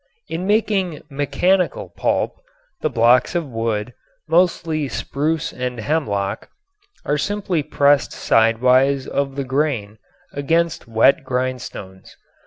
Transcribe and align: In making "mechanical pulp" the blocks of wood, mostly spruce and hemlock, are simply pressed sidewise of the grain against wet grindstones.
In 0.27 0.47
making 0.47 1.03
"mechanical 1.11 1.89
pulp" 1.89 2.41
the 2.81 2.89
blocks 2.89 3.35
of 3.35 3.45
wood, 3.47 3.93
mostly 4.27 4.87
spruce 4.87 5.53
and 5.53 5.79
hemlock, 5.79 6.49
are 7.05 7.19
simply 7.19 7.61
pressed 7.61 8.11
sidewise 8.11 9.05
of 9.05 9.35
the 9.35 9.43
grain 9.45 9.99
against 10.33 10.87
wet 10.87 11.23
grindstones. 11.23 12.17